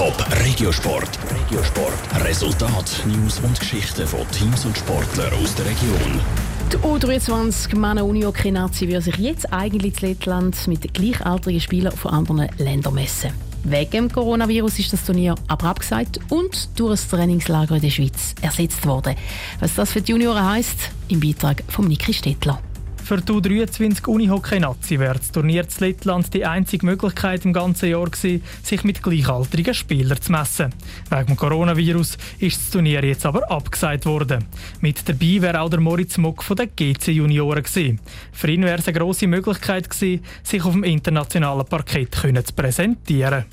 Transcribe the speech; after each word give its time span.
Top 0.00 0.16
Regiosport. 0.46 1.18
Regiosport. 1.30 2.24
Resultat, 2.24 3.04
News 3.04 3.38
und 3.40 3.60
Geschichten 3.60 4.06
von 4.06 4.20
Teams 4.30 4.64
und 4.64 4.78
Sportlern 4.78 5.30
aus 5.34 5.54
der 5.56 5.66
Region. 5.66 6.20
Die 6.72 6.78
U23 6.78 7.76
Männer 7.76 8.06
Unihockey 8.06 8.50
Nazi 8.50 8.88
will 8.88 9.02
sich 9.02 9.16
jetzt 9.16 9.52
eigentlich 9.52 10.02
in 10.02 10.08
Lettland 10.08 10.66
mit 10.68 10.94
gleichaltrigen 10.94 11.60
Spielern 11.60 11.94
von 11.94 12.12
anderen 12.12 12.48
Ländern 12.56 12.94
messen. 12.94 13.32
Wegen 13.64 13.90
dem 13.90 14.10
Coronavirus 14.10 14.78
ist 14.78 14.94
das 14.94 15.04
Turnier 15.04 15.34
aber 15.48 15.66
abgesagt 15.66 16.18
und 16.30 16.80
durch 16.80 16.98
ein 16.98 17.10
Trainingslager 17.10 17.74
in 17.74 17.82
der 17.82 17.90
Schweiz 17.90 18.34
ersetzt 18.40 18.86
worden. 18.86 19.16
Was 19.58 19.74
das 19.74 19.92
für 19.92 20.00
die 20.00 20.12
Junioren 20.12 20.48
heisst, 20.48 20.92
im 21.08 21.20
Beitrag 21.20 21.62
von 21.68 21.86
Niki 21.86 22.14
Stettler. 22.14 22.58
Für 23.10 23.20
die 23.20 23.32
U23 23.32 24.06
Unihockey-Nazi 24.06 25.00
wäre 25.00 25.18
das 25.18 25.32
Turnier 25.32 25.64
in 25.64 25.68
Lettland 25.80 26.32
die 26.32 26.46
einzige 26.46 26.86
Möglichkeit 26.86 27.44
im 27.44 27.52
ganzen 27.52 27.90
Jahr 27.90 28.08
gewesen, 28.08 28.44
sich 28.62 28.84
mit 28.84 29.02
gleichaltrigen 29.02 29.74
Spielern 29.74 30.22
zu 30.22 30.30
messen. 30.30 30.72
Wegen 31.08 31.26
dem 31.26 31.36
Coronavirus 31.36 32.16
ist 32.38 32.60
das 32.60 32.70
Turnier 32.70 33.04
jetzt 33.04 33.26
aber 33.26 33.50
abgesagt 33.50 34.06
worden. 34.06 34.44
Mit 34.80 35.08
dabei 35.08 35.42
wäre 35.42 35.60
auch 35.60 35.70
der 35.70 35.80
Moritz 35.80 36.18
Mock 36.18 36.44
von 36.44 36.56
den 36.56 36.70
GC-Junioren 36.76 37.64
gewesen. 37.64 37.98
Für 38.30 38.48
ihn 38.48 38.62
wäre 38.62 38.78
es 38.78 38.86
eine 38.86 38.96
grosse 38.96 39.26
Möglichkeit 39.26 39.90
gewesen, 39.90 40.24
sich 40.44 40.64
auf 40.64 40.74
dem 40.74 40.84
internationalen 40.84 41.66
Parkett 41.66 42.14
zu 42.14 42.54
präsentieren. 42.54 43.44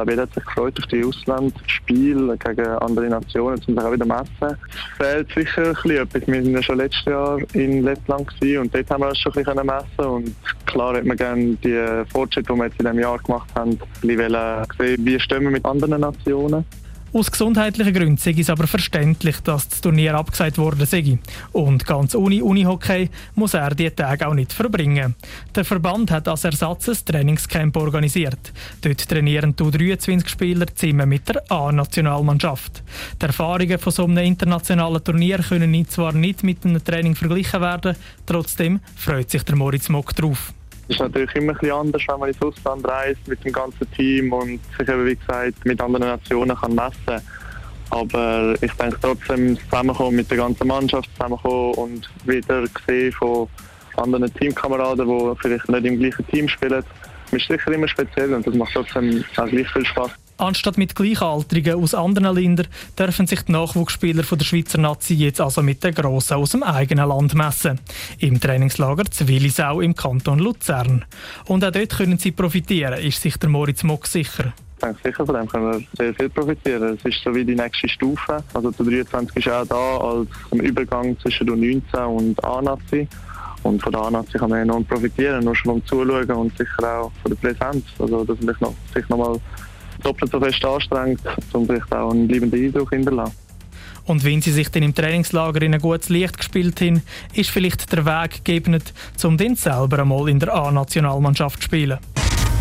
Glaube, 0.00 0.12
jeder 0.12 0.22
hat 0.22 0.32
sich 0.32 0.44
gefreut 0.46 0.78
auf 0.78 0.86
die 0.86 1.04
Auslandsspiele 1.04 2.38
gegen 2.38 2.66
andere 2.66 3.08
Nationen, 3.10 3.60
um 3.66 3.74
sich 3.74 3.84
auch 3.84 3.92
wieder 3.92 4.06
messen. 4.06 4.30
Es 4.40 4.96
fehlt 4.96 5.28
sicher 5.34 5.66
ein 5.66 5.74
bisschen 5.74 5.90
etwas. 5.90 6.26
Wir 6.26 6.42
waren 6.42 6.52
ja 6.52 6.62
schon 6.62 6.76
letztes 6.78 7.04
Jahr 7.04 7.38
in 7.52 7.82
Lettland 7.82 8.26
und 8.40 8.74
dort 8.74 8.90
haben 8.90 9.02
wir 9.02 9.08
uns 9.08 9.18
schon 9.18 9.34
ein 9.34 9.44
bisschen 9.44 9.66
messen 9.66 10.10
und 10.10 10.34
klar 10.64 10.96
hat 10.96 11.04
man 11.04 11.18
gerne 11.18 11.54
die 11.62 12.10
Fortschritte, 12.10 12.50
die 12.50 12.58
wir 12.58 12.64
jetzt 12.64 12.80
in 12.80 12.86
diesem 12.86 12.98
Jahr 12.98 13.18
gemacht 13.18 13.50
haben, 13.54 13.72
ein 13.72 13.78
bisschen 14.00 14.66
sehen, 14.78 15.04
wie 15.04 15.20
stehen 15.20 15.42
wir 15.42 15.50
mit 15.50 15.66
anderen 15.66 16.00
Nationen. 16.00 16.64
Aus 17.12 17.28
gesundheitlichen 17.28 17.92
Gründen 17.92 18.16
sei 18.18 18.36
es 18.38 18.50
aber 18.50 18.68
verständlich, 18.68 19.40
dass 19.40 19.68
das 19.68 19.80
Turnier 19.80 20.14
abgesagt 20.14 20.58
wurde 20.58 20.86
sei. 20.86 21.18
Und 21.50 21.84
ganz 21.84 22.14
ohne 22.14 22.44
Unihockey 22.44 23.10
muss 23.34 23.54
er 23.54 23.74
die 23.74 23.90
Tage 23.90 24.28
auch 24.28 24.34
nicht 24.34 24.52
verbringen. 24.52 25.16
Der 25.52 25.64
Verband 25.64 26.12
hat 26.12 26.28
als 26.28 26.44
Ersatz 26.44 26.88
ein 26.88 26.96
Trainingscamp 27.04 27.76
organisiert. 27.76 28.52
Dort 28.80 29.08
trainieren 29.08 29.56
die 29.56 29.70
23 29.70 30.28
Spieler 30.28 30.66
zusammen 30.68 31.08
mit 31.08 31.28
der 31.28 31.42
A-Nationalmannschaft. 31.50 32.84
Die 33.20 33.26
Erfahrungen 33.26 33.80
von 33.80 33.92
so 33.92 34.04
einem 34.04 34.18
internationalen 34.18 35.02
Turnier 35.02 35.38
können 35.38 35.88
zwar 35.88 36.12
nicht 36.12 36.44
mit 36.44 36.64
einem 36.64 36.84
Training 36.84 37.16
verglichen 37.16 37.60
werden, 37.60 37.96
trotzdem 38.24 38.78
freut 38.94 39.30
sich 39.30 39.42
der 39.42 39.56
Moritz 39.56 39.88
Mock 39.88 40.14
drauf. 40.14 40.52
Es 40.90 40.96
ist 40.96 41.02
natürlich 41.02 41.32
immer 41.36 41.52
ein 41.52 41.58
bisschen 41.58 41.76
anders, 41.76 42.02
wenn 42.08 42.18
man 42.18 42.28
ins 42.30 42.42
Ausland 42.42 42.88
reist 42.88 43.28
mit 43.28 43.44
dem 43.44 43.52
ganzen 43.52 43.88
Team 43.92 44.32
und 44.32 44.58
sich 44.76 44.88
eben, 44.88 45.06
wie 45.06 45.14
gesagt, 45.14 45.64
mit 45.64 45.80
anderen 45.80 46.08
Nationen 46.08 46.56
kann 46.56 46.74
messen 46.74 47.24
Aber 47.90 48.54
ich 48.60 48.72
denke 48.72 48.98
trotzdem, 49.00 49.56
zusammenkommen 49.56 50.16
mit 50.16 50.28
der 50.28 50.38
ganzen 50.38 50.66
Mannschaft 50.66 51.08
zusammenkommen 51.12 51.74
und 51.74 52.10
wieder 52.24 52.64
sehen 52.88 53.12
von 53.12 53.46
anderen 53.98 54.34
Teamkameraden, 54.34 55.06
die 55.06 55.32
vielleicht 55.40 55.68
nicht 55.68 55.86
im 55.86 56.00
gleichen 56.00 56.26
Team 56.26 56.48
spielen, 56.48 56.82
ist 57.30 57.46
sicher 57.46 57.70
immer 57.70 57.86
speziell 57.86 58.34
und 58.34 58.44
das 58.44 58.54
macht 58.56 58.72
trotzdem 58.74 59.24
auch 59.36 59.46
gleich 59.46 59.68
viel 59.68 59.86
Spaß. 59.86 60.10
Anstatt 60.40 60.78
mit 60.78 60.94
Gleichaltrigen 60.94 61.74
aus 61.74 61.94
anderen 61.94 62.34
Ländern 62.34 62.66
dürfen 62.98 63.26
sich 63.26 63.42
die 63.42 63.52
Nachwuchsspieler 63.52 64.22
von 64.24 64.38
der 64.38 64.46
Schweizer 64.46 64.78
Nazi 64.78 65.12
jetzt 65.12 65.38
also 65.38 65.62
mit 65.62 65.84
den 65.84 65.94
Grossen 65.94 66.38
aus 66.38 66.52
dem 66.52 66.62
eigenen 66.62 67.06
Land 67.06 67.34
messen. 67.34 67.78
Im 68.18 68.40
Trainingslager 68.40 69.04
Zwillisau 69.04 69.82
im 69.82 69.94
Kanton 69.94 70.38
Luzern. 70.38 71.04
Und 71.44 71.62
auch 71.62 71.70
dort 71.70 71.90
können 71.90 72.16
sie 72.16 72.32
profitieren, 72.32 72.98
ist 73.00 73.20
sich 73.20 73.36
der 73.36 73.50
Moritz 73.50 73.82
Mock 73.82 74.06
sicher. 74.06 74.54
Ich 74.76 74.82
denke 74.82 75.00
sicher, 75.04 75.26
von 75.26 75.34
dem 75.34 75.46
können 75.46 75.72
wir 75.72 75.86
sehr 75.98 76.14
viel 76.14 76.30
profitieren. 76.30 76.96
Es 76.96 77.04
ist 77.04 77.22
so 77.22 77.34
wie 77.34 77.44
die 77.44 77.54
nächste 77.54 77.86
Stufe. 77.86 78.42
Also 78.54 78.70
der 78.70 78.86
23 79.04 79.36
ist 79.36 79.52
auch 79.52 79.66
da 79.66 79.98
als 79.98 80.28
Übergang 80.52 81.18
zwischen 81.20 81.48
der 81.48 81.56
19 81.56 81.82
und 82.00 82.42
A-Nazi. 82.42 83.06
Und 83.62 83.82
von 83.82 83.92
der 83.92 84.00
A-Nazi 84.00 84.38
kann 84.38 84.48
man 84.48 84.60
enorm 84.60 84.86
profitieren, 84.86 85.44
nur 85.44 85.54
schon 85.54 85.72
vom 85.72 85.84
Zuschauen 85.84 86.30
und 86.30 86.56
sicher 86.56 86.82
auch 86.82 87.12
von 87.20 87.30
der 87.30 87.36
Präsenz. 87.36 87.84
Also 87.98 88.24
dass 88.24 88.40
man 88.40 88.56
noch, 88.58 88.74
sich 88.94 89.06
noch 89.10 89.38
doppelt 90.00 90.30
so 90.30 90.40
fest 90.40 90.64
anstrengt, 90.64 91.20
um 91.52 91.66
sich 91.66 91.82
auch 91.90 92.10
einen 92.10 92.26
bleibenden 92.28 92.64
Eindruck 92.64 92.90
hinterlassen. 92.90 93.36
Und 94.06 94.24
wenn 94.24 94.42
sie 94.42 94.52
sich 94.52 94.68
dann 94.70 94.82
im 94.82 94.94
Trainingslager 94.94 95.62
in 95.62 95.74
ein 95.74 95.80
gutes 95.80 96.08
Licht 96.08 96.38
gespielt 96.38 96.80
haben, 96.80 97.02
ist 97.34 97.50
vielleicht 97.50 97.92
der 97.92 98.04
Weg 98.06 98.44
geebnet, 98.44 98.92
um 99.22 99.36
dann 99.36 99.54
selber 99.54 100.00
einmal 100.00 100.28
in 100.28 100.40
der 100.40 100.54
A-Nationalmannschaft 100.54 101.60
zu 101.60 101.66
spielen. 101.66 101.98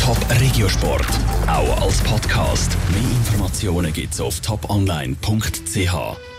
Top 0.00 0.18
Regiosport, 0.40 1.06
auch 1.46 1.82
als 1.82 2.00
Podcast. 2.02 2.76
Mehr 2.90 3.10
Informationen 3.10 3.92
gibt's 3.92 4.20
auf 4.20 4.40
toponline.ch. 4.40 6.31